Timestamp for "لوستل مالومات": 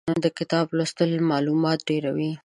0.77-1.79